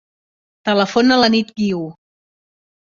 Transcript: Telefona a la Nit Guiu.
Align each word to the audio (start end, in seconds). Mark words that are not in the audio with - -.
Telefona 0.69 1.19
a 1.19 1.21
la 1.25 1.31
Nit 1.37 1.55
Guiu. 1.61 1.87